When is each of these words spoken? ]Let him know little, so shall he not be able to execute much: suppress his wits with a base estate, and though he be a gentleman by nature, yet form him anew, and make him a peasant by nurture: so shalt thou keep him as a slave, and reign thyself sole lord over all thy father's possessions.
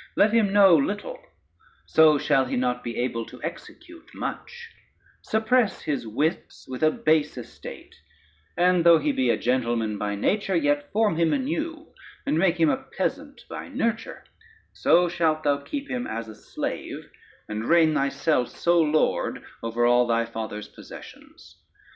]Let 0.16 0.32
him 0.32 0.52
know 0.52 0.76
little, 0.76 1.18
so 1.86 2.16
shall 2.16 2.44
he 2.44 2.54
not 2.56 2.84
be 2.84 2.96
able 2.98 3.26
to 3.26 3.42
execute 3.42 4.14
much: 4.14 4.70
suppress 5.22 5.82
his 5.82 6.06
wits 6.06 6.68
with 6.68 6.84
a 6.84 6.92
base 6.92 7.36
estate, 7.36 7.92
and 8.56 8.84
though 8.86 9.00
he 9.00 9.10
be 9.10 9.28
a 9.28 9.36
gentleman 9.36 9.98
by 9.98 10.14
nature, 10.14 10.54
yet 10.54 10.92
form 10.92 11.16
him 11.16 11.32
anew, 11.32 11.92
and 12.24 12.38
make 12.38 12.60
him 12.60 12.70
a 12.70 12.76
peasant 12.96 13.40
by 13.50 13.66
nurture: 13.66 14.22
so 14.72 15.08
shalt 15.08 15.42
thou 15.42 15.56
keep 15.58 15.90
him 15.90 16.06
as 16.06 16.28
a 16.28 16.36
slave, 16.36 17.10
and 17.48 17.64
reign 17.68 17.92
thyself 17.92 18.50
sole 18.50 18.88
lord 18.88 19.42
over 19.64 19.84
all 19.84 20.06
thy 20.06 20.24
father's 20.24 20.68
possessions. 20.68 21.60